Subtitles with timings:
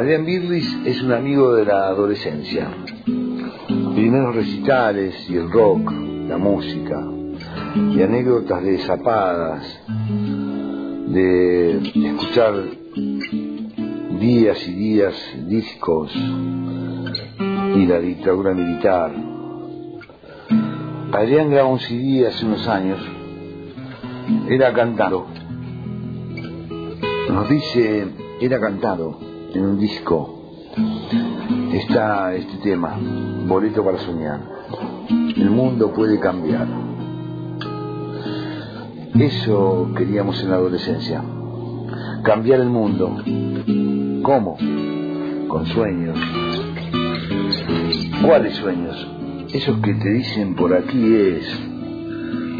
[0.00, 2.70] Adrián Birlis es un amigo de la adolescencia.
[3.04, 5.92] Primeros recitales y el rock,
[6.26, 7.06] la música,
[7.74, 9.82] y anécdotas de zapadas,
[11.06, 12.62] de escuchar
[14.18, 15.14] días y días
[15.46, 16.10] discos
[17.76, 19.12] y la dictadura militar.
[21.12, 23.00] Adrián grabó un CD hace unos años,
[24.48, 25.26] era cantado.
[27.28, 28.06] Nos dice,
[28.40, 30.36] era cantado en un disco.
[31.72, 32.98] Está este tema,
[33.46, 34.40] Boleto para Soñar.
[35.08, 36.66] El mundo puede cambiar.
[39.14, 41.22] Eso queríamos en la adolescencia.
[42.22, 43.16] Cambiar el mundo.
[44.22, 44.56] ¿Cómo?
[45.48, 46.18] Con sueños.
[48.22, 49.08] ¿Cuáles sueños?
[49.52, 51.70] Esos que te dicen por aquí es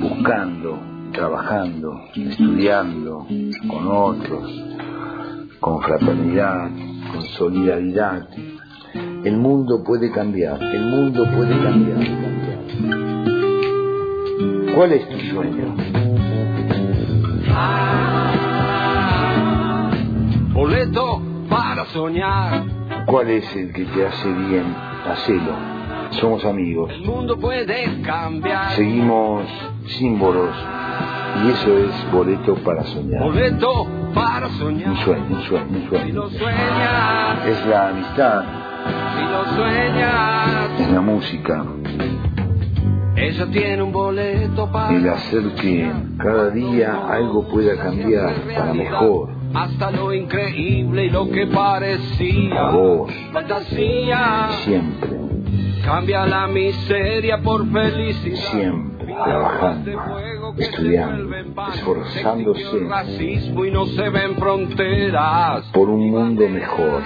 [0.00, 0.78] buscando,
[1.12, 3.26] trabajando, estudiando
[3.68, 4.64] con otros,
[5.60, 6.70] con fraternidad,
[7.12, 8.28] con solidaridad.
[9.24, 12.00] El mundo puede cambiar, el mundo puede cambiar.
[14.74, 15.76] ¿Cuál es tu sueño?
[20.52, 22.64] boleto para soñar.
[23.06, 24.74] ¿Cuál es el que te hace bien?
[25.06, 25.52] Hacelo.
[26.10, 26.92] Somos amigos.
[26.92, 28.72] El mundo puede cambiar.
[28.72, 29.46] Seguimos
[29.98, 30.54] símbolos.
[31.44, 33.22] Y eso es boleto para soñar.
[33.22, 34.90] Boleto para soñar.
[34.90, 36.14] Un sueño, un sueño, un Si sueño.
[36.14, 38.42] lo sueñas, Es la amistad,
[39.16, 41.64] si lo sueñas, es la música,
[43.16, 49.28] ella tiene un boleto para el hacer que cada día algo pueda cambiar para mejor.
[49.52, 52.70] hasta lo increíble y lo que parecía
[53.32, 54.48] fantasía.
[54.64, 55.10] siempre,
[55.84, 58.36] Cambia la miseria por felicidad.
[58.52, 59.90] siempre trabajando,
[60.60, 61.34] estudiando,
[61.74, 65.64] esforzándose racismo y no se ven fronteras.
[65.72, 67.02] por un mundo mejor.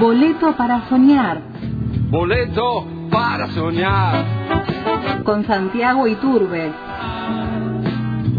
[0.00, 1.42] Boleto para soñar
[2.10, 4.24] Boleto para soñar.
[5.24, 6.72] con Santiago Iturbe.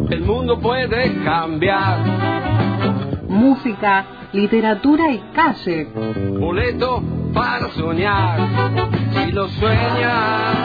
[0.09, 2.00] El mundo puede cambiar.
[3.28, 5.88] Música, literatura y calle.
[6.40, 8.40] Boleto para soñar.
[9.14, 10.56] Si lo sueñas,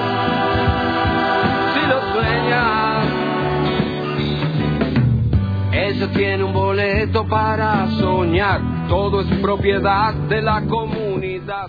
[5.73, 8.61] Ella tiene un boleto para soñar.
[8.89, 11.69] Todo es propiedad de la comunidad.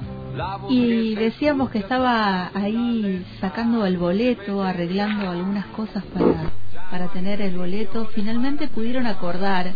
[0.69, 6.52] Y decíamos que estaba ahí sacando el boleto, arreglando algunas cosas para,
[6.91, 8.08] para tener el boleto.
[8.14, 9.72] Finalmente pudieron acordar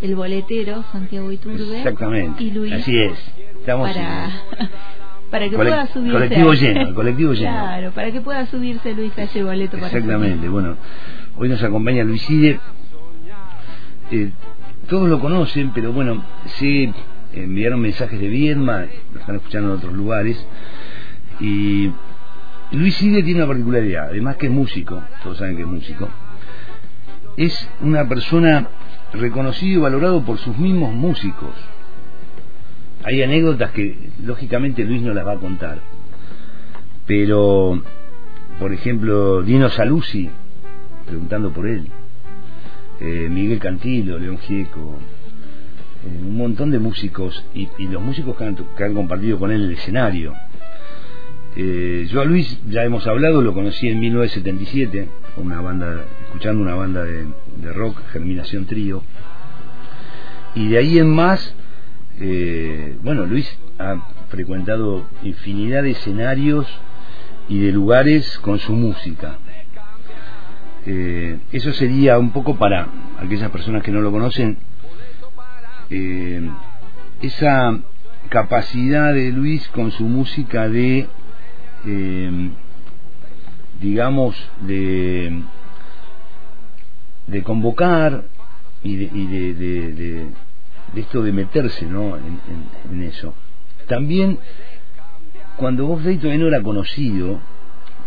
[0.00, 2.42] el boletero, Santiago Iturbe, Exactamente.
[2.42, 3.18] y Luis, Así es.
[3.60, 4.30] Estamos para,
[5.30, 6.12] para que pueda subirse.
[6.12, 7.50] colectivo lleno, colectivo lleno.
[7.50, 9.76] Claro, para que pueda subirse Luis a ese boleto.
[9.78, 10.76] para Exactamente, bueno,
[11.36, 12.60] hoy nos acompaña Luiside.
[14.10, 14.30] Eh,
[14.88, 16.24] todos lo conocen, pero bueno,
[16.56, 16.92] sí
[17.32, 20.44] enviaron mensajes de Viedma, lo están escuchando en otros lugares.
[21.40, 21.90] Y
[22.72, 26.08] Luiside tiene una particularidad, además que es músico, todos saben que es músico.
[27.36, 28.68] Es una persona
[29.12, 31.54] reconocido y valorado por sus mismos músicos.
[33.08, 35.80] Hay anécdotas que lógicamente Luis no las va a contar.
[37.06, 37.82] Pero
[38.58, 40.28] por ejemplo, Dino Saluzzi,
[41.06, 41.86] preguntando por él,
[43.00, 44.98] eh, Miguel Cantilo, León Gieco,
[46.04, 50.34] eh, un montón de músicos y, los músicos que han, compartido con él el escenario.
[51.56, 56.60] Eh, yo a Luis ya hemos hablado, lo conocí en 1977, con una banda, escuchando
[56.60, 59.02] una banda de rock, Germinación Trío,
[60.54, 61.54] y de ahí en más,
[62.20, 63.48] eh, bueno, Luis
[63.78, 63.96] ha
[64.28, 66.66] frecuentado infinidad de escenarios
[67.48, 69.38] y de lugares con su música.
[70.86, 74.58] Eh, eso sería un poco para aquellas personas que no lo conocen,
[75.90, 76.48] eh,
[77.22, 77.78] esa
[78.28, 81.08] capacidad de Luis con su música de,
[83.80, 85.42] digamos, de,
[87.26, 88.24] de convocar
[88.82, 90.47] y de, y de-
[90.94, 92.16] de- esto de meterse ¿no?
[92.16, 92.40] en,
[92.92, 93.34] en- eso.
[93.86, 94.38] También,
[95.56, 97.40] cuando Bob Day todavía no era conocido,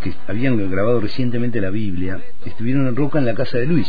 [0.02, 3.88] que habían grabado recientemente la Biblia, estuvieron en Roca en la casa de Luis.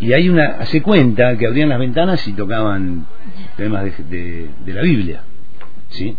[0.00, 3.06] Y hay una, hace cuenta que abrían las ventanas y tocaban
[3.56, 5.22] temas de, de- de la Biblia.
[5.90, 6.16] ¿Sí?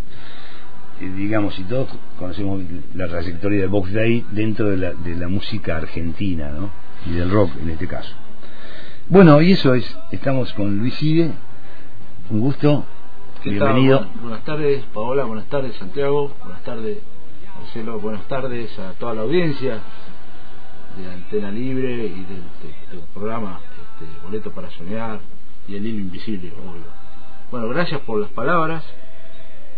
[1.01, 2.61] Eh, digamos, y todos conocemos
[2.93, 6.69] la trayectoria de Box Day dentro de la, de la música argentina, ¿no?
[7.07, 8.13] Y del rock en este caso.
[9.13, 11.31] Bueno, y eso es, estamos con Luis Ide,
[12.31, 12.83] un gusto,
[13.43, 13.99] bienvenido.
[14.01, 15.25] Bu- Buenas tardes, Paola.
[15.25, 16.31] Buenas tardes, Santiago.
[16.43, 16.97] Buenas tardes,
[17.59, 17.99] Marcelo.
[17.99, 19.81] Buenas tardes a toda la audiencia
[20.97, 23.59] de Antena Libre y del, de- del programa
[23.99, 25.19] este, Boleto para Soñar
[25.67, 26.83] y El Hilo Invisible, obvio.
[27.51, 28.83] bueno, gracias por las palabras.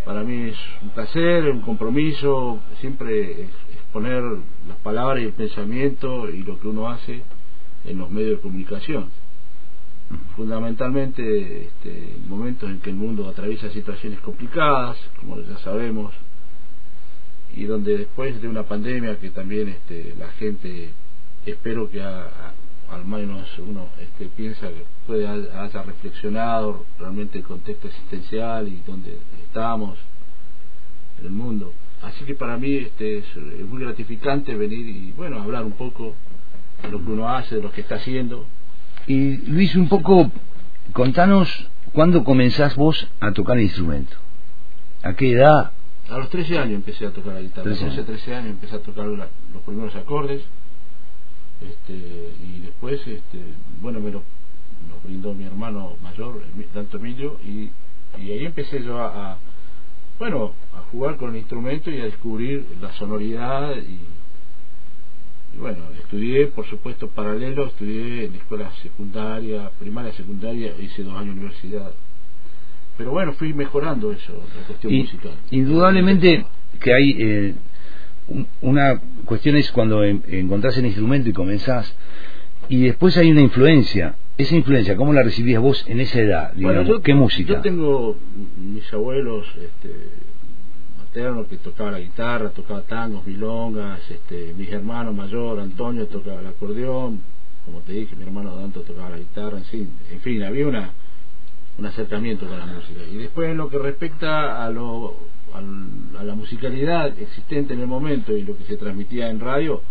[0.06, 4.24] Para mí es un placer, un compromiso, siempre exponer
[4.68, 7.22] las palabras y el pensamiento y lo que uno hace
[7.84, 9.10] en los medios de comunicación.
[10.36, 16.14] Fundamentalmente este, en momentos en que el mundo atraviesa situaciones complicadas, como ya sabemos,
[17.56, 20.92] y donde después de una pandemia que también este, la gente
[21.46, 28.68] espero que al menos uno este, piensa que puede haya reflexionado realmente el contexto existencial
[28.68, 29.98] y donde estamos
[31.20, 31.74] en el mundo.
[32.02, 33.38] Así que para mí este, es,
[33.68, 36.14] muy gratificante venir y bueno hablar un poco
[36.82, 38.46] de lo que uno hace, de lo que está haciendo.
[39.08, 40.32] Y Luis, un poco,
[40.94, 44.16] contanos cuándo comenzás vos a tocar el instrumento.
[45.04, 45.72] ¿A qué edad?
[46.10, 47.68] A los 13 años empecé a tocar la guitarra.
[47.68, 49.28] A los 12, 13 años empecé a tocar los
[49.66, 50.44] primeros acordes
[51.62, 53.40] este, y después este,
[53.82, 54.22] bueno me lo
[55.04, 56.42] brindó mi hermano mayor
[56.74, 57.70] tanto Emilio y,
[58.20, 59.38] y ahí empecé yo a,
[60.20, 64.00] bueno a jugar con el instrumento y a descubrir la sonoridad y,
[65.60, 71.36] bueno estudié por supuesto paralelo estudié en la escuela secundaria primaria secundaria hice dos años
[71.36, 71.92] de universidad
[72.98, 76.46] pero bueno fui mejorando eso la cuestión musical indudablemente
[76.80, 77.54] que hay eh,
[78.62, 81.96] una cuestión es cuando encontrás el instrumento y comenzás,
[82.70, 84.16] y después hay una influencia.
[84.38, 86.54] Esa influencia, ¿cómo la recibías vos en esa edad?
[87.04, 87.54] ¿Qué música?
[87.54, 88.18] Yo tengo
[88.58, 90.10] mis abuelos este,
[91.50, 97.22] que tocaba la guitarra, tocaba tangos, milongas, este, mis hermanos mayor, Antonio tocaba el acordeón,
[97.64, 100.92] como te dije, mi hermano Danto tocaba la guitarra, en fin, en fin había una
[101.78, 103.02] un acercamiento con la música.
[103.12, 105.16] Y después en lo que respecta a lo
[105.54, 109.82] a la musicalidad existente en el momento y lo que se transmitía en radio,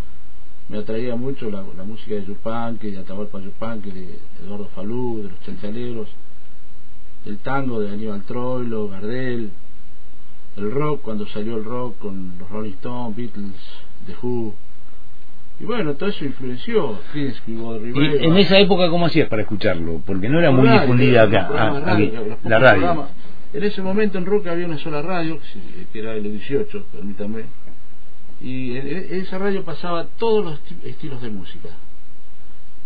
[0.68, 5.40] me atraía mucho la, música de Yupanqui, de Atahualpa Yupanqui, de Eduardo Falú, de los
[5.40, 6.08] chanchaleros,
[7.24, 9.50] el tango de Aníbal Troilo, Gardel,
[10.56, 13.54] el rock, cuando salió el rock con los Rolling Stones, Beatles,
[14.06, 14.54] The Who.
[15.60, 16.98] Y bueno, todo eso influenció.
[17.14, 20.00] ¿Y en esa época cómo hacías para escucharlo?
[20.04, 21.98] Porque no era muy difundida acá, ah,
[22.44, 23.08] la radio.
[23.52, 25.38] En ese momento en Roca había una sola radio,
[25.92, 27.44] que era el 18, permítame,
[28.40, 31.68] y en esa radio pasaba todos los estilos de música.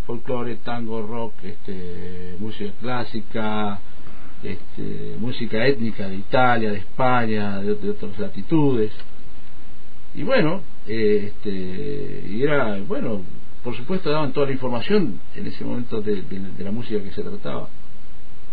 [0.06, 3.80] Folclore, tango, rock, este, música clásica,
[4.42, 8.92] este, música étnica de Italia, de España, de, otras latitudes.
[10.14, 13.22] Y bueno, eh, este, y era, bueno,
[13.62, 16.22] por supuesto daban toda la información en ese momento de,
[16.58, 17.68] la música que se trataba.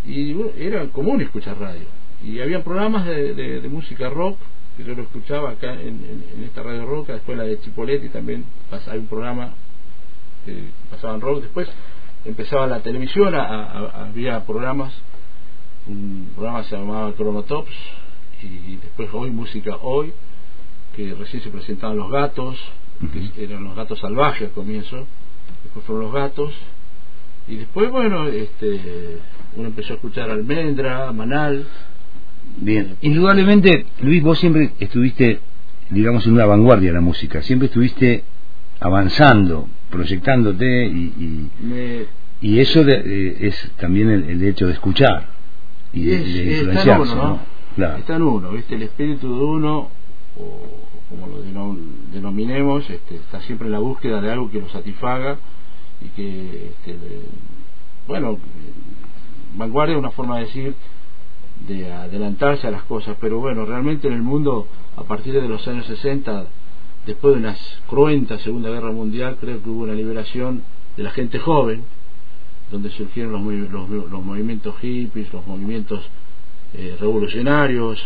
[0.06, 1.86] Y era común escuchar radio
[2.24, 4.38] y había programas de, música rock
[4.78, 8.98] que yo lo escuchaba acá en, esta radio roca, después la de Chipoletti también pasaba
[8.98, 9.54] un programa
[10.46, 11.70] que pasaban rock, después
[12.26, 14.94] empezaba la televisión, había programas,
[15.88, 17.74] un programa se llamaba Chronotops
[18.44, 20.14] y después hoy música hoy,
[20.96, 22.58] que recién se presentaban los gatos,
[23.36, 25.06] que eran los gatos salvajes al comienzo,
[25.64, 26.54] después fueron los gatos
[27.48, 29.20] y después bueno este
[29.56, 31.66] uno empezó a escuchar Almendra, Manal.
[32.58, 35.40] Bien, indudablemente, Luis, vos siempre estuviste,
[35.90, 38.24] digamos, en una vanguardia de la música, siempre estuviste
[38.80, 41.50] avanzando, proyectándote y,
[42.42, 45.35] y, eso es también el, hecho de escuchar
[45.96, 47.40] y de, Está en uno,
[47.98, 48.75] Está en uno, ¿viste?
[48.75, 49.90] El espíritu de uno,
[50.38, 51.42] o como lo
[52.12, 55.38] denominemos, este, está siempre en la búsqueda de algo que lo satisfaga
[56.02, 56.98] y que, este,
[58.08, 58.38] bueno,
[59.56, 60.75] vanguardia es una forma de decir
[61.68, 65.66] de adelantarse a las cosas, pero bueno, realmente en el mundo, a partir de los
[65.68, 66.46] años 60,
[67.06, 67.56] después de una
[67.88, 70.64] cruenta Segunda Guerra Mundial, creo que hubo una liberación
[70.98, 71.84] de la gente joven,
[72.72, 73.31] donde surgieron
[73.72, 76.01] los, los, movimientos hippies, los movimientos
[76.74, 78.01] eh, revolucionarios,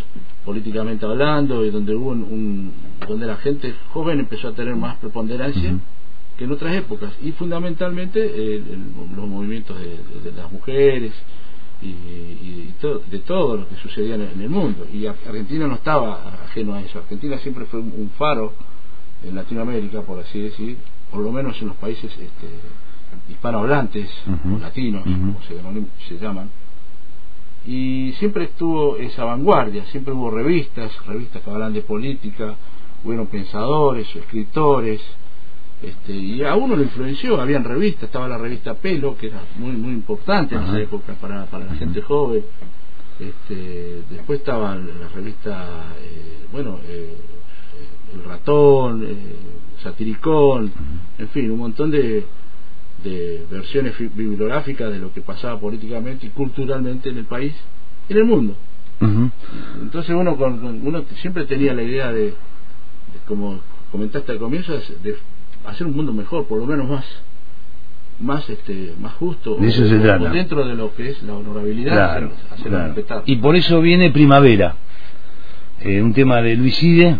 [0.46, 2.72] políticamente hablando, y donde hubo un,
[3.08, 5.76] donde la gente joven empezó a tener más preponderancia
[6.38, 8.64] que en otras épocas, y fundamentalmente eh,
[9.16, 11.14] los movimientos de las mujeres,
[11.82, 14.86] y, de todo lo que sucedía en el mundo.
[14.92, 17.00] Y Argentina no estaba ajeno a eso.
[17.00, 18.54] Argentina siempre fue un faro
[19.24, 20.78] en Latinoamérica, por así decir,
[21.12, 22.48] por lo menos en los países este,
[23.30, 25.56] hispanohablantes, o latinos, como se,
[26.08, 26.50] se llaman.
[27.66, 32.56] Y siempre estuvo esa vanguardia, siempre hubo revistas, revistas que hablan de política,
[33.04, 35.02] hubieron pensadores, escritores,
[35.82, 39.72] este, y a uno lo influenció, habían revistas, estaba la revista Pelo, que era muy
[39.72, 42.44] muy importante en esa época para, para la gente joven,
[43.20, 47.18] este, después estaba la revista, eh, bueno, eh,
[48.14, 49.16] El Ratón, eh,
[49.84, 50.72] Satiricón,
[51.18, 52.26] en fin, un montón de,
[53.04, 57.54] de versiones bibliográficas de lo que pasaba políticamente y culturalmente en el país,
[58.10, 58.56] en el mundo.
[59.82, 62.34] Entonces uno, con, uno siempre tenía la idea de,
[63.26, 63.60] como
[63.92, 65.16] comentaste al comienzo, de
[65.66, 67.06] hacer un mundo mejor, por lo menos más
[68.20, 72.30] más este más justo dentro de lo que es la honorabilidad
[73.26, 74.76] y por eso viene primavera
[75.80, 77.16] eh, un tema de Luiside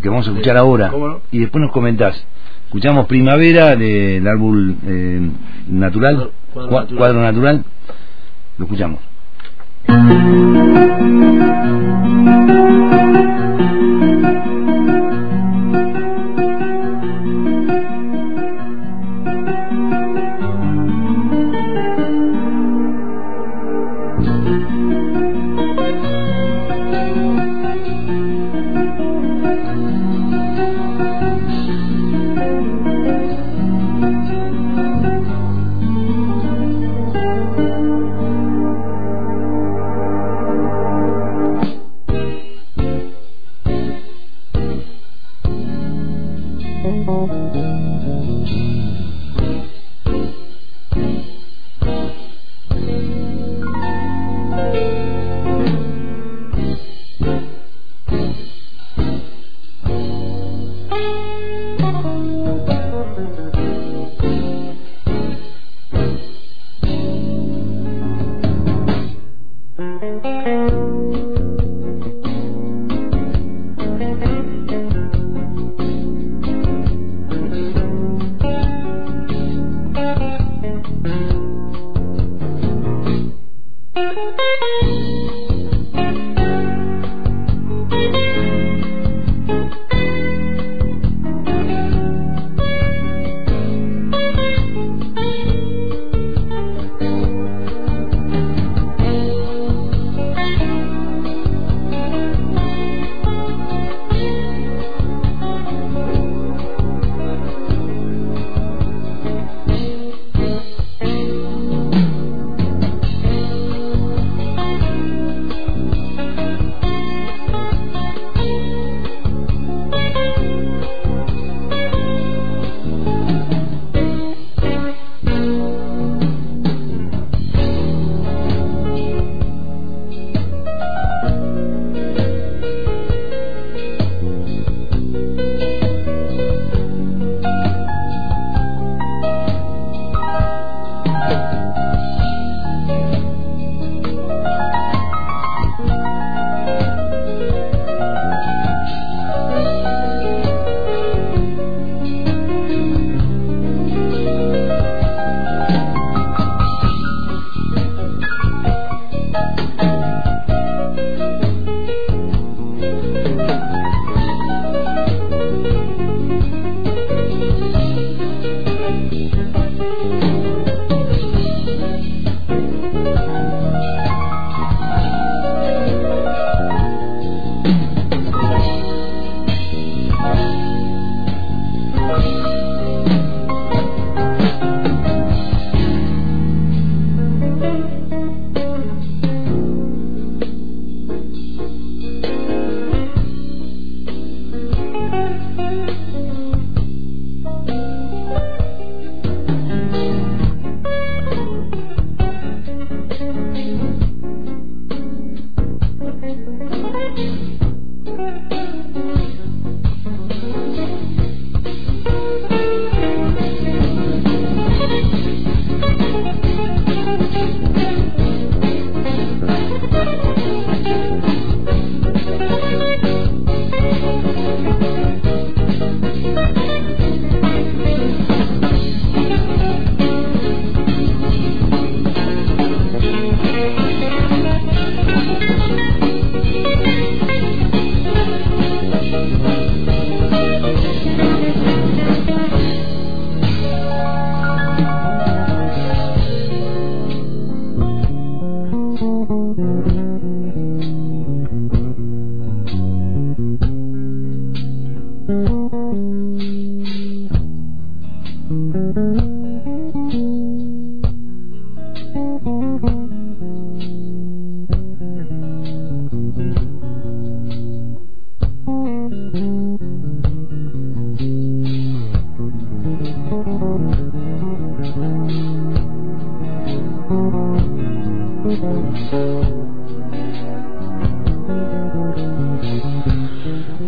[0.00, 0.92] que vamos a escuchar ahora.
[1.30, 2.24] Y después nos comentás
[2.72, 5.20] escuchamos primavera del árbol eh,
[5.68, 7.64] natural cuadro natural.
[8.56, 8.98] Lo escuchamos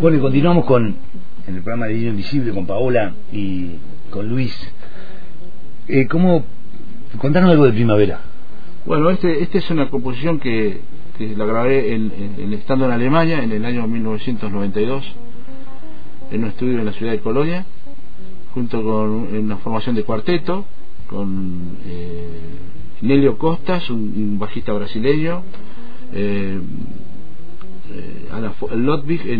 [0.01, 0.95] Bueno, y continuamos con
[1.47, 3.75] en el programa de Dino Invisible con Paola y
[4.15, 4.55] con Luis.
[5.89, 6.45] Eh, ¿Cómo?
[7.17, 8.21] Contanos algo de Primavera.
[8.85, 10.79] Bueno, este, este es una composición que,
[11.35, 15.03] la grabé en, en- estando en Alemania en el año 1992
[16.31, 17.65] en un estudio en la ciudad de Colonia
[18.53, 20.65] junto con una formación de cuarteto
[21.09, 22.39] con eh,
[23.01, 25.43] Nelio Costas, un, bajista brasileño,
[26.13, 26.57] eh,
[27.91, 28.53] eh, Ana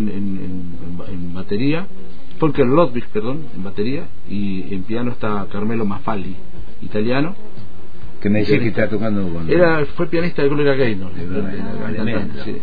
[0.10, 0.74] en-
[1.08, 1.88] en batería,
[2.46, 6.36] Volker Lodvig, perdón, en batería, y en piano está Carmelo Maffali,
[6.84, 7.36] italiano.
[8.22, 9.50] Que me decía que está tocando con.
[9.50, 11.12] Era, fue pianista de Gloria Gaynor,
[12.44, 12.56] sí.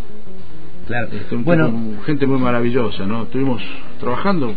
[0.87, 1.09] Claro.
[1.13, 3.25] Este, un Bueno, tipo- gente muy maravillosa, ¿no?
[3.25, 3.63] Estuvimos
[4.01, 4.55] trabajando,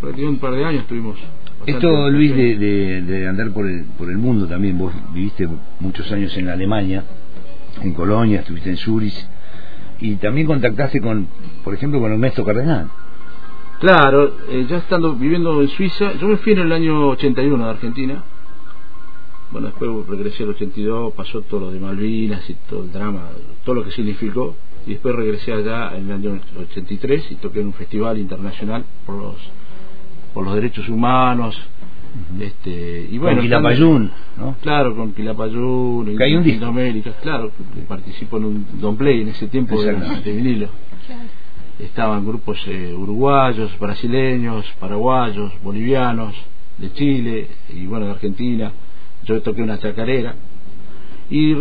[0.00, 1.18] prácticamente un par de años estuvimos.
[1.66, 5.48] Esto, Luis, de, de- de andar por el, por el mundo también, vos viviste
[5.80, 7.04] muchos años en Alemania,
[7.82, 9.26] en Colonia, estuviste en Zurich,
[10.00, 11.26] y también contactaste con,
[11.64, 12.88] por ejemplo, con Ernesto Cardenal.
[13.80, 17.70] Claro, eh, ya estando viviendo en Suiza, yo me fui en el año 81 de
[17.70, 18.24] Argentina.
[19.52, 23.30] Bueno, después regresé al 82, pasó todo lo de Malvinas y todo el drama,
[23.64, 24.56] todo lo que significó.
[24.86, 29.14] Y después regresé allá en el año 83 y toqué en un festival internacional por
[29.16, 29.36] los
[30.34, 31.56] por los derechos humanos.
[32.40, 34.56] este y bueno, con Quilapayún, ¿no?
[34.60, 36.72] Claro, con Quilapayún, Que hay un disco.
[37.22, 37.52] Claro,
[37.86, 40.68] participó en un Don Play en ese tiempo de, de vinilo.
[41.78, 46.34] Estaban grupos eh, uruguayos, brasileños, paraguayos, bolivianos,
[46.78, 48.72] de Chile y bueno, de Argentina.
[49.24, 50.34] Yo toqué una chacarera.
[51.30, 51.52] Y,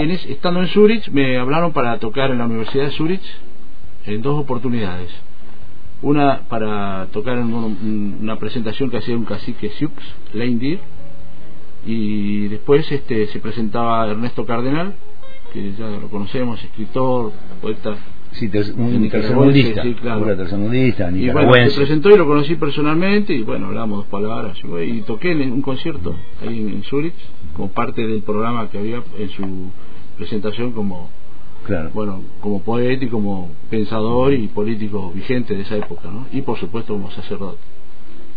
[0.00, 3.22] en es- estando en Zurich me hablaron para tocar en la Universidad de Zurich
[4.06, 5.10] en dos oportunidades.
[6.02, 9.92] Una para tocar en un- una presentación que hacía un cacique Sioux,
[10.32, 10.78] Leindir,
[11.84, 14.94] y después este se presentaba Ernesto Cardenal,
[15.52, 17.96] que ya lo conocemos, escritor, poeta
[18.38, 20.20] Sí, ter- un tercermundista, sí, claro.
[20.20, 24.58] pura tercermundista, y bueno, se presentó y lo conocí personalmente y bueno, hablamos dos palabras
[24.86, 27.14] y, toqué en un concierto ahí en, en Zurich
[27.54, 29.70] como parte del programa que había en su
[30.18, 31.08] presentación como
[31.64, 31.90] claro.
[31.94, 36.26] bueno como poeta y como pensador y político vigente de esa época ¿no?
[36.32, 37.58] y por supuesto como sacerdote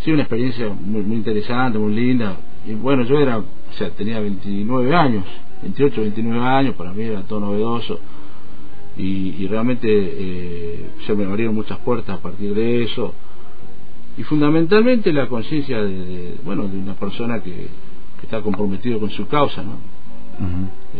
[0.03, 4.19] sí una experiencia muy, muy interesante muy linda y bueno yo era o sea tenía
[4.19, 5.25] 29 años
[5.61, 7.99] 28 29 años para mí era todo novedoso
[8.99, 13.13] y, y realmente eh, se me abrieron muchas puertas a partir de eso.
[14.17, 19.09] Y fundamentalmente la conciencia de, de, bueno de una persona que, que está comprometido con
[19.09, 19.77] su causa no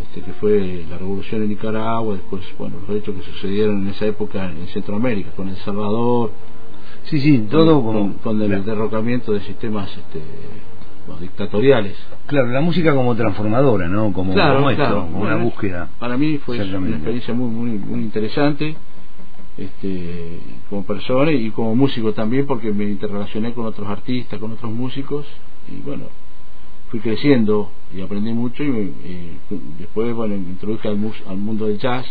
[0.02, 4.06] este, que fue la revolución en Nicaragua, después, bueno, los hechos que sucedieron en esa
[4.06, 6.30] época en Centroamérica, con El Salvador,
[7.04, 8.62] Sí, sí, todo con, el claro.
[8.62, 10.20] derrocamiento de sistemas este,
[11.20, 11.96] dictatoriales.
[12.26, 14.12] Claro, la música como transformadora, ¿no?
[14.12, 15.00] Como, Claro, como esto, claro.
[15.02, 15.88] como Bueno, una búsqueda.
[15.98, 18.76] Para mí fue una experiencia muy, muy, muy interesante
[19.58, 24.70] este, como persona y como músico también, porque me interrelacioné con otros artistas, con otros
[24.72, 25.26] músicos,
[25.70, 26.04] y bueno,
[26.90, 29.38] fui creciendo y aprendí mucho y, y
[29.78, 32.06] después bueno me introduje al, mus- al mundo del jazz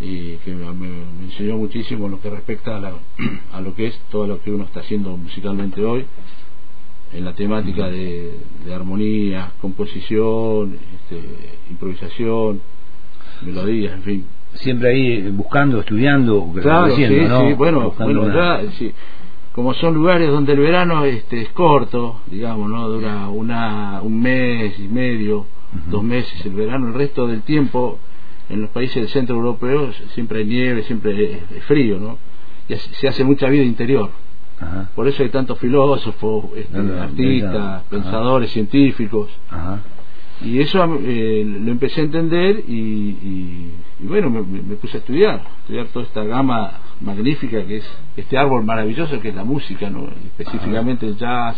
[0.00, 2.92] y que me, me- me enseñó muchísimo en lo que respecta a, la-
[3.52, 6.04] a lo que es todo lo que uno está haciendo musicalmente hoy
[7.14, 11.22] en la temática de, de armonía, composición, este,
[11.70, 12.60] improvisación,
[13.42, 14.24] melodías, en fin.
[14.54, 17.48] Siempre ahí eh, buscando, estudiando, Claro, sí, creciendo, ¿no?
[17.48, 18.92] sí, bueno, Buscando bueno una- ya, sí,
[19.52, 22.88] como son lugares donde el verano este, es corto, digamos, ¿no?
[22.88, 25.46] Dura una, un mes y medio,
[25.90, 27.98] dos meses el verano, el resto del tiempo
[28.48, 32.18] en los países del centro europeo siempre hay nieve, siempre es, frío, ¿no?
[32.68, 34.10] Y se hace mucha vida interior.
[34.60, 37.54] Ajá, Por eso hay tantos filósofos, este, artistas.
[37.56, 37.82] Ajá.
[37.90, 39.30] pensadores, científicos.
[39.50, 39.80] ajá.
[40.44, 45.42] Y eso eh, lo empecé a entender y, y- y bueno, me puse a estudiar,
[45.60, 50.08] estudiar toda esta gama magnífica que es este árbol maravilloso que es la música, ¿no?
[50.26, 51.56] específicamente el jazz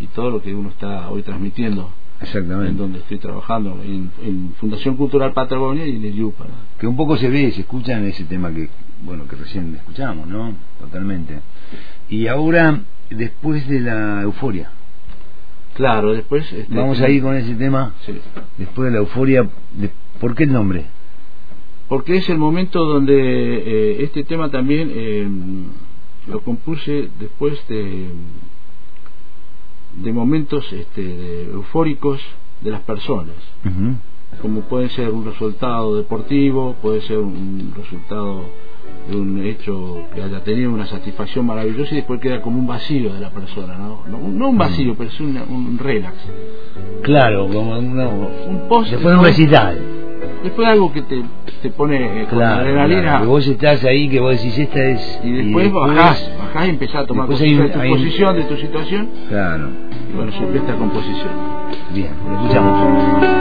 [0.00, 1.90] y todo lo que uno está hoy transmitiendo
[2.20, 2.74] en Exactamente.
[2.80, 6.46] donde estoy trabajando, en, en Fundación Cultural Patagonia y en el IUPA.
[6.78, 8.68] Que un poco se ve, se escucha en ese tema que,
[9.02, 10.52] bueno, que recién escuchamos, ¿no?
[10.78, 11.40] Totalmente.
[12.10, 14.70] Y ahora, después de la euforia,
[15.74, 16.44] Claro, después...
[16.52, 18.12] este, vamos a ir con ese tema, Sí.
[18.58, 20.84] después de la euforia, de- ¿por qué el nombre?
[21.88, 25.28] porque es el momento donde eh, este tema también eh,
[26.28, 28.10] lo compuse después de
[29.94, 32.20] de momentos este, de- eufóricos
[32.60, 33.34] de las personas.
[34.42, 38.44] Como puede ser un resultado deportivo puede ser un resultado
[39.10, 43.12] de un hecho que haya tenido una satisfacción maravillosa y después queda como un vacío
[43.12, 46.14] de la persona no, no, no un vacío pero es una- un relax.
[47.02, 49.78] Claro, como una, un post después de un recital.
[50.42, 51.22] Después algo que te,
[51.62, 53.02] te pone eh, con Claro, adrenalina.
[53.02, 55.20] claro, que vos estás ahí, que vos decís esta es...
[55.24, 58.42] y después bajás, bajás y empezás a tomar después conciencia de tu hay posición, de
[58.44, 59.68] tu situación, Claro,
[60.10, 61.30] y bueno, surge esta composición.
[61.94, 63.39] bien, lo escuchamos.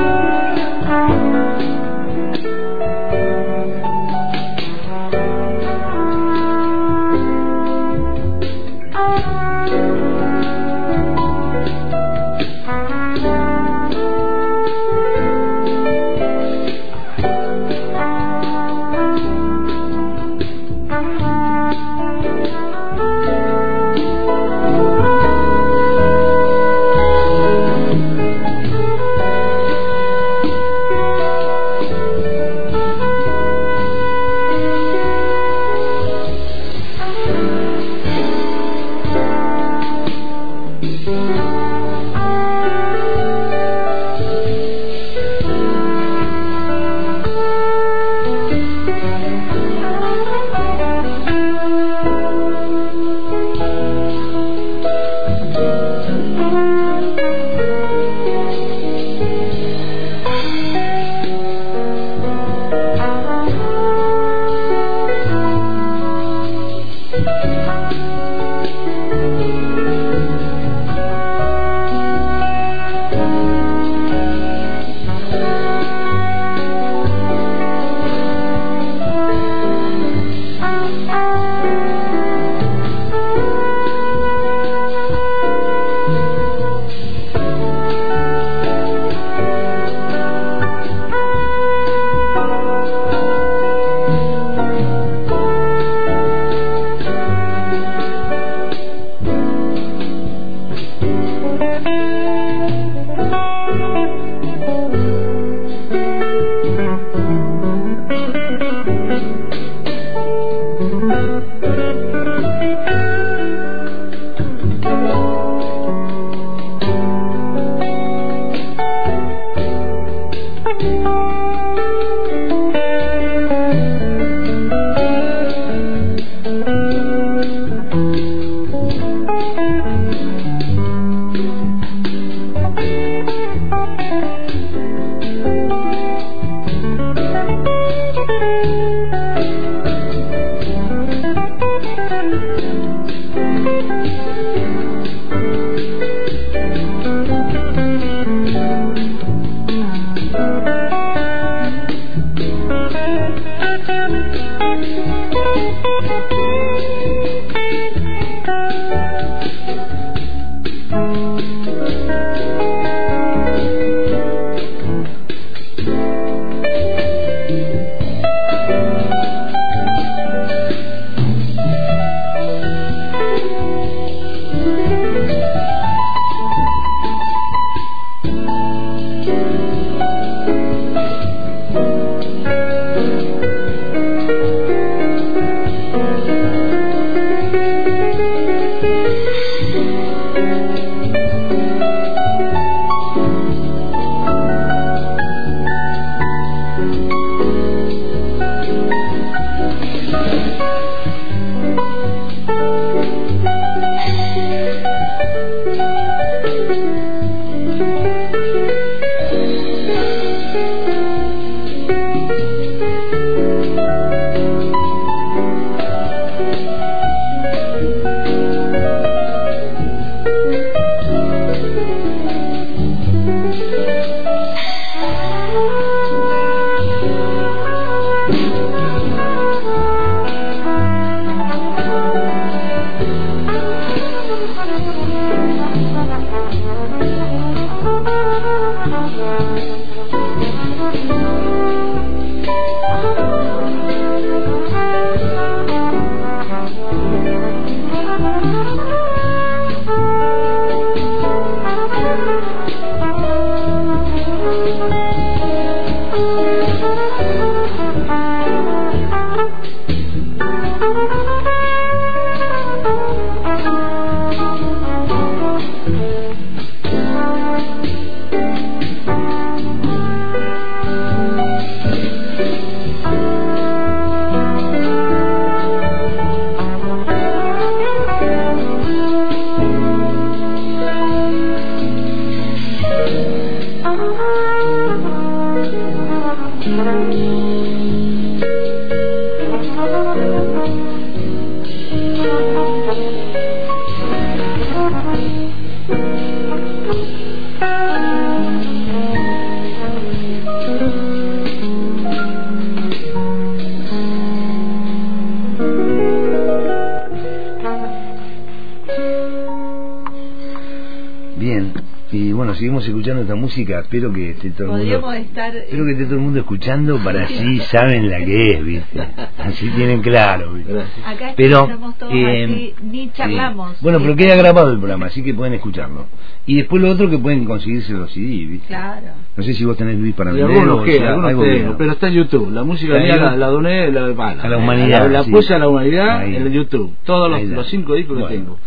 [313.79, 316.97] Música, espero que esté todo el mundo, estar, espero que esté todo el mundo escuchando
[317.03, 318.99] para así saben la que es, ¿viste?
[319.37, 320.73] Así tienen claro, ¿viste?
[321.05, 321.67] Acá pero
[321.99, 323.73] todos eh, así, ni charlamos.
[323.73, 326.05] eh, bueno, pero queda grabado el programa, así que pueden escucharlo.
[326.45, 328.67] Y después lo otro que pueden conseguirse los CD, ¿viste?
[328.67, 329.07] Claro.
[329.37, 332.07] No sé si vos tenés Luis para vender algunos o sea, algo tengo, pero está
[332.07, 332.51] en YouTube.
[332.51, 335.31] La música mía la, la doné la, bueno, A la humanidad, La, la sí.
[335.31, 336.35] puse a la humanidad Ahí.
[336.35, 336.93] en el YouTube.
[337.05, 338.27] Todos los, los cinco discos Bueno.
[338.29, 338.57] que tengo.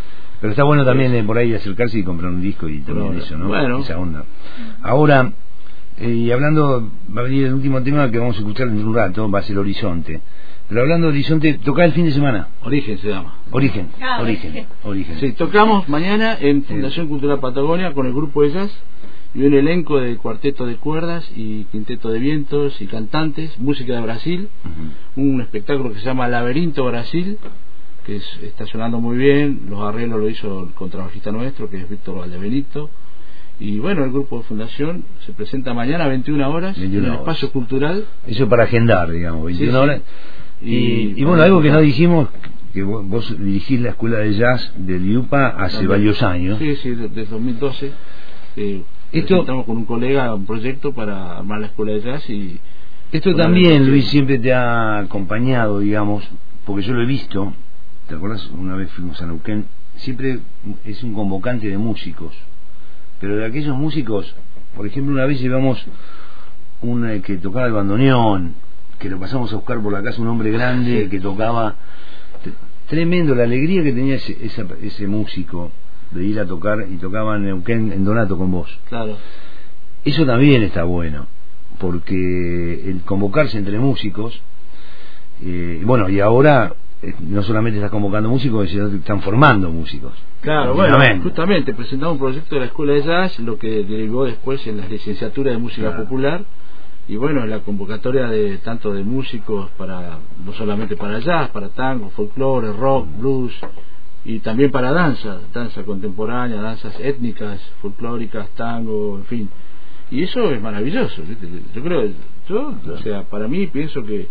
[0.42, 3.22] Pero está bueno también eh, por ahí acercarse y comprar un disco y también Bueno,
[3.22, 3.46] eso, ¿no?
[3.48, 3.78] bueno.
[3.78, 4.24] Esa onda.
[4.82, 5.32] Ahora,
[5.98, 8.94] eh, y hablando, va a venir el último tema que vamos a escuchar en un
[8.94, 10.20] rato, va a ser Horizonte.
[10.68, 12.48] Pero hablando de Horizonte, toca el fin de semana.
[12.64, 13.36] Origen se llama.
[13.52, 14.66] Origen, Ah, origen, origen.
[14.84, 15.20] origen.
[15.20, 18.70] Sí, tocamos mañana en Fundación Cultural Patagonia con el grupo de jazz
[19.34, 24.00] y un elenco de cuarteto de cuerdas y quinteto de vientos y cantantes, música de
[24.00, 24.48] Brasil,
[25.16, 27.38] un espectáculo que se llama Laberinto Brasil,
[28.04, 31.88] que es- está sonando muy bien, los arreglos lo hizo el contrabajista nuestro, que es
[31.88, 32.90] Víctor Valdebenito,
[33.60, 37.10] y bueno, el grupo de Fundación se presenta mañana a 21 horas 21 en el
[37.10, 37.20] horas.
[37.20, 38.04] espacio cultural.
[38.26, 39.82] Eso para agendar, digamos, 21 Sí, sí.
[39.82, 40.00] horas.
[40.62, 42.28] Y, Y- y bueno, algo que no dijimos,
[42.72, 45.90] que vos, vos dirigís la escuela de jazz del IUPA hace También.
[45.90, 46.58] varios años.
[46.58, 47.92] Sí, sí, de- desde 2012.
[48.56, 52.58] Eh, Esto- estamos con un colega un proyecto para armar la escuela de jazz y
[53.12, 53.86] Esto también.
[53.90, 56.26] Luis, siempre te ha acompañado, digamos,
[56.64, 57.52] porque yo lo he visto,
[58.12, 58.46] ¿te acuerdas?
[58.50, 59.64] Una vez fuimos a Neuquén,
[59.96, 60.40] siempre
[60.84, 62.34] es un convocante de músicos,
[63.18, 64.36] pero de aquellos músicos,
[64.76, 65.82] por ejemplo, una vez llevamos
[66.82, 68.52] un eh, que tocaba el bandoneón,
[68.98, 71.76] que lo pasamos a buscar por la casa, un hombre grande que tocaba,
[72.86, 74.36] tremendo la alegría que tenía ese,
[74.82, 75.72] ese músico
[76.10, 78.78] de ir a tocar y tocaba en Neuquén, en Donato con vos.
[78.90, 79.16] claro,
[80.04, 81.28] Eso también está bueno,
[81.78, 84.38] porque el convocarse entre músicos,
[85.40, 86.74] eh, bueno, y ahora
[87.20, 90.12] no solamente estás convocando músicos, sino que están formando músicos.
[90.40, 94.64] claro, bueno, justamente presentamos un proyecto de la escuela de jazz, lo que derivó después
[94.66, 96.04] en la licenciatura de música Claro.
[96.04, 96.44] popular
[97.08, 102.10] y bueno, la convocatoria de tanto de músicos para no solamente para jazz, para tango,
[102.10, 103.52] folclore, rock, blues
[104.24, 109.48] y también para danza, danza contemporánea, danzas étnicas, folclóricas, tango, en fin.
[110.12, 111.22] Y eso es maravilloso,
[111.74, 112.08] yo creo,
[112.48, 114.28] yo, o sea, para mí pienso que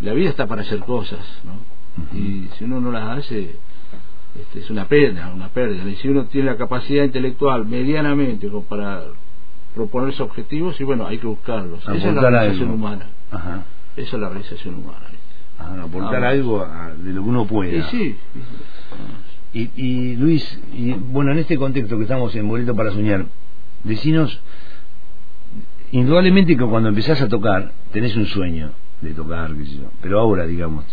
[0.00, 1.76] la vida está para hacer cosas, ¿no?
[2.14, 3.56] Y si uno no las hace,
[4.38, 5.88] este, es una pena, una pérdida.
[5.88, 9.02] Y si uno tiene la capacidad intelectual medianamente como para
[9.74, 11.80] proponerse objetivos, y bueno, hay que buscarlos.
[11.82, 12.74] Esa es la realización algo.
[12.74, 13.06] humana.
[13.30, 13.64] Ajá.
[13.96, 15.06] Esa es la realización humana.
[15.82, 17.90] aportar Ah, algo a- de lo que uno Y pueda.
[17.90, 18.16] sí,
[19.52, 23.26] Y, y, Luis, y, bueno, en este contexto que estamos en Boleto para Soñar,
[23.82, 24.40] decinos,
[25.90, 30.20] indudablemente que cuando empezás a tocar, tenés un sueño de tocar, qué sé yo, pero
[30.20, 30.84] ahora, digamos,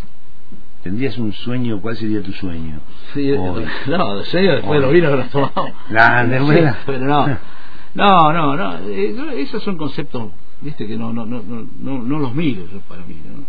[0.86, 1.82] ¿tendrías un sueño?
[1.82, 2.80] ¿Cuál sería tu sueño?
[3.16, 3.66] sí, Hoy.
[3.88, 5.72] no, de serio, después de los vinos que nos tomamos.
[5.90, 7.28] La Sí, pero no,
[7.96, 10.30] no, no, no, eh, no, esos son conceptos,
[10.62, 13.46] viste, que no, no, no, no, no, no los miro yo para mí, ¿no?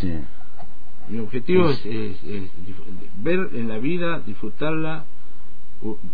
[0.00, 0.14] Sí.
[1.10, 2.50] Mi objetivo es, es-
[3.18, 5.04] ver en la vida, disfrutarla,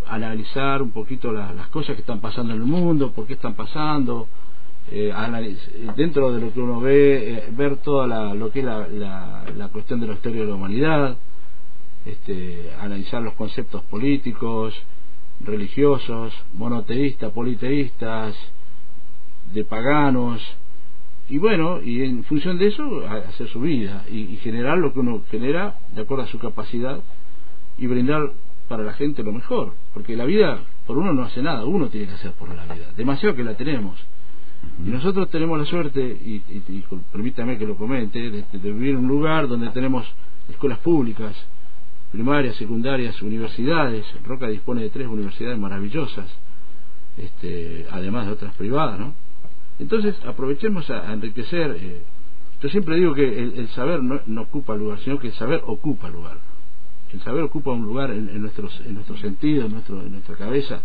[0.08, 3.54] analizar un poquito la- las cosas que están pasando en el mundo, por qué están
[3.54, 4.26] pasando,
[4.90, 8.64] eh, analiz- dentro de lo que uno ve, eh, ver toda la, lo que es
[8.64, 11.16] la, la, la cuestión de la historia de la humanidad,
[12.04, 14.74] este, analizar los conceptos políticos,
[15.40, 18.36] religiosos, monoteístas, politeístas,
[19.52, 20.42] de paganos,
[21.28, 25.22] y bueno, y en función de eso, hacer su vida y generar lo que uno
[25.30, 27.00] genera de acuerdo a su capacidad
[27.78, 28.32] y brindar
[28.68, 32.06] para la gente lo mejor, porque la vida por uno no hace nada, uno tiene
[32.08, 33.98] que hacer por la vida, demasiado que la tenemos.
[34.84, 39.08] Y nosotros tenemos la suerte, y, y- permítame que lo comente, de, vivir en un
[39.08, 40.06] lugar donde tenemos
[40.48, 41.34] escuelas públicas,
[42.12, 44.04] primarias, secundarias, universidades.
[44.24, 46.26] Roca dispone de tres universidades maravillosas,
[47.16, 49.14] este, además de otras privadas, ¿no?
[49.78, 51.76] Entonces aprovechemos a, enriquecer.
[51.80, 52.02] eh,
[52.60, 56.08] yo siempre digo que el, saber no, no ocupa lugar, sino que el saber ocupa
[56.08, 56.38] lugar.
[57.12, 60.36] El saber ocupa un lugar en, en nuestros en nuestros sentidos, en, nuestro, en nuestra
[60.36, 60.82] cabeza,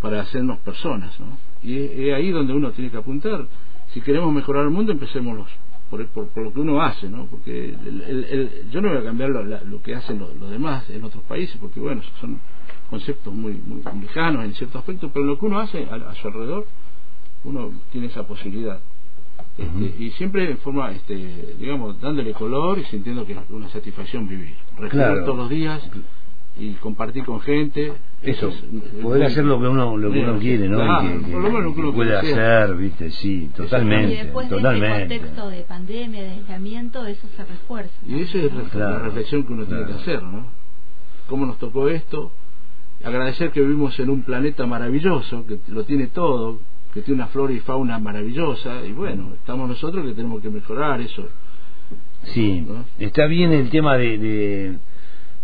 [0.00, 1.49] para hacernos personas, ¿no?
[1.62, 3.46] Y es, es ahí donde uno tiene que apuntar.
[3.92, 5.46] Si queremos mejorar el mundo, empecémoslo
[5.90, 7.26] por, por, por lo que uno hace, ¿no?
[7.26, 10.50] Porque el- el- el- yo no voy a cambiar lo, la- lo que hacen los,
[10.50, 12.40] demás en otros países, porque bueno, son
[12.88, 16.28] conceptos muy, muy lejanos en cierto aspecto, pero lo que uno hace a, a su
[16.28, 16.66] alrededor,
[17.44, 18.80] uno tiene esa posibilidad.
[19.58, 24.28] Este, Y siempre en forma, este, digamos, dándole color y sintiendo que es una satisfacción
[24.28, 24.54] vivir.
[24.78, 25.24] Respirar Claro.
[25.24, 25.82] todos los días
[26.58, 27.92] y compartir con gente.
[28.22, 30.76] Eso, es- poder hacer lo que uno, lo que uno quiere, ¿no?
[30.76, 32.74] claro, Y que, que- por lo menos lo que uno que puede hacer.
[32.76, 33.10] ¿viste?
[33.12, 34.14] Sí, Y totalmente.
[34.24, 35.18] después de este totalmente.
[35.18, 37.92] contexto de pandemia, de aislamiento, eso se refuerza.
[38.06, 38.16] ¿no?
[38.18, 40.46] Y esa es la- Claro, la reflexión que uno tiene que hacer, ¿no?
[41.28, 42.30] ¿Cómo nos tocó esto?
[43.02, 46.58] Agradecer que vivimos en un planeta maravilloso, que lo tiene todo,
[46.92, 51.00] que tiene una flora y fauna maravillosa, y bueno, estamos nosotros que tenemos que mejorar
[51.00, 51.26] eso.
[52.24, 52.84] Sí, ¿no?
[52.98, 54.76] está bien el tema de, de,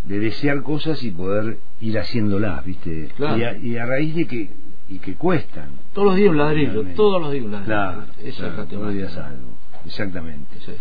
[0.06, 3.08] de desear cosas y poder ir haciéndolas, ¿viste?
[3.16, 3.36] Claro.
[3.38, 4.50] Y, a, y a raíz de que
[4.88, 5.70] y que cuestan.
[5.92, 6.94] Todos los días un ladrillo, Realmente.
[6.96, 7.66] todos los días un ladrillo.
[7.74, 9.48] Claro, Esa claro, es la todos los días algo.
[9.84, 10.56] Exactamente.
[10.64, 10.72] Sí.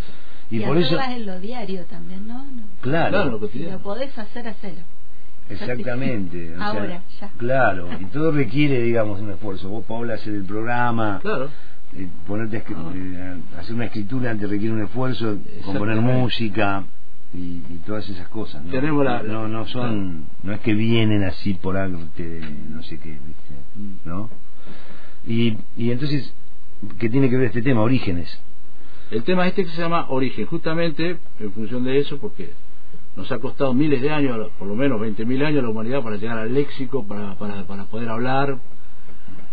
[0.50, 2.44] Y, Y, por eso, en lo diario también, ¿no?
[2.44, 2.62] No.
[2.80, 4.82] claro, Claro, lo Si lo podés hacer, hacelo.
[5.50, 6.54] exactamente.
[6.54, 7.28] o sea, Ahora, ya.
[7.36, 9.68] Claro, y todo requiere, digamos, un esfuerzo.
[9.68, 11.48] Vos, Paula, hacer el programa, Claro.
[11.96, 12.92] eh, ponerte a escri- Ah.
[12.94, 16.84] eh, hacer una escritura te requiere un esfuerzo, componer música
[17.36, 18.64] y, y todas esas cosas.
[18.64, 18.70] ¿no?
[18.70, 23.10] Tenemos la- no, no son, no es que vienen así por arte, no sé qué,
[23.10, 23.54] ¿viste?
[23.76, 24.08] Mm.
[24.08, 24.30] ¿no?
[25.26, 26.32] Y, y entonces,
[26.98, 27.82] ¿qué tiene que ver este tema?
[27.82, 28.40] Orígenes.
[29.10, 32.52] El tema este que se llama origen, justamente en función de eso, porque
[33.16, 36.16] nos ha costado miles de años, por lo menos 20.000 años a la humanidad para
[36.16, 38.58] llegar al léxico, para, para, para poder hablar.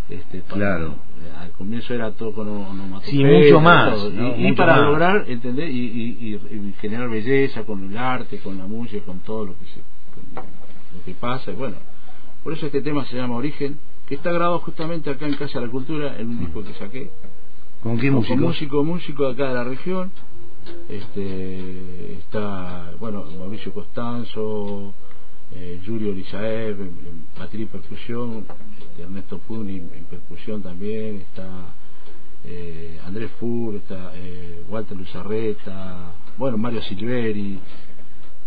[0.09, 0.87] Este, para- Claro.
[0.87, 4.35] eh, Al comienzo era todo con onomatopeya, Sí, mucho más, todo, ¿no?
[4.37, 4.85] Y, para más.
[4.85, 5.69] lograr, ¿entendés?
[5.71, 9.53] Y, y- y- y generar belleza con el arte, con la música, con todo lo
[9.57, 9.79] que, se,
[10.35, 10.43] con
[10.97, 11.51] lo que pasa.
[11.51, 11.77] Y bueno,
[12.43, 15.65] por eso este tema se llama Origen, que está grabado justamente acá en Casa de
[15.67, 17.09] la Cultura, en un disco que saqué.
[17.81, 18.37] ¿Con qué Con músico?
[18.37, 20.11] músico, músico de acá de la región.
[20.89, 24.93] Este, está, bueno, Mauricio Costanzo,
[25.51, 28.45] eh, Julio Elisaev en, en batería y percusión,
[28.79, 31.47] este, Ernesto Puni en, en percusión también, está
[32.45, 37.59] eh, Andrés Fur, está eh, Walter Luzarreta, bueno, Mario Silveri,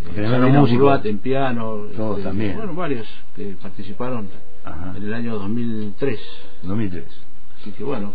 [0.04, 0.66] eh.
[0.70, 2.56] Buruat en piano, Todos este, también.
[2.56, 4.28] bueno, varios que participaron
[4.64, 4.94] Ajá.
[4.96, 6.20] en el año 2003.
[6.62, 7.04] 2003.
[7.60, 8.12] Así que bueno,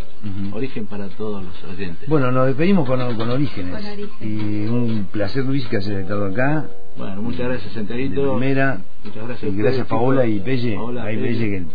[0.54, 2.08] origen para todos los oyentes.
[2.08, 3.74] Bueno, nos despedimos con, con Orígenes.
[3.84, 4.22] Con Orígenes.
[4.22, 6.70] Y un placer, Luis, que hayas estado acá.
[6.98, 8.22] Bueno, muchas gracias, Santiaguito.
[8.22, 8.82] de primera.
[9.04, 9.52] Muchas gracias.
[9.54, 9.88] Y gracias.
[9.88, 10.76] Paola y Pelle.
[10.76, 11.50] Paola, Hay Pelle.
[11.50, 11.66] Que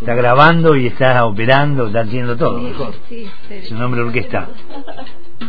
[0.00, 2.58] está grabando y está operando, está haciendo todo.
[2.58, 2.92] Lo mejor.
[3.08, 3.54] Sí, sí.
[3.54, 4.48] Es un hombre orquesta.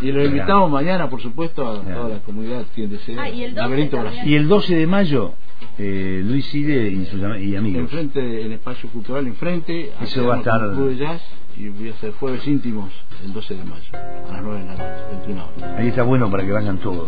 [0.01, 2.91] Y lo invitamos mañana, por supuesto, a toda la comunidad quien.
[3.17, 4.15] Ah, y el 12 Laberinto también.
[4.15, 4.31] Brasil.
[4.31, 5.33] Y el 12 de mayo,
[5.79, 7.83] eh, Luis Side y sus am- y amigos.
[7.83, 9.91] Enfrente, en Espacio Cultural, enfrente.
[10.01, 11.21] Eso va a estar- de jazz
[11.57, 12.89] y voy a hacer jueves íntimos
[13.23, 15.79] el 12 de mayo, a las 9 de la noche, 21 horas.
[15.79, 17.07] Ahí está bueno para que vayan todos.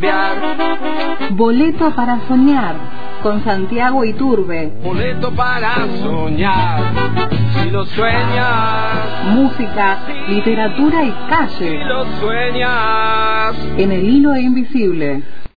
[0.00, 1.32] cambiar.
[1.32, 2.74] Boleto para soñar
[3.22, 4.72] con Santiago Iturbe.
[4.82, 6.82] Boleto para soñar.
[7.62, 9.24] Si lo sueñas.
[9.34, 13.56] Música, literatura y Si calle lo sueñas.
[13.76, 15.22] en el hilo invisible.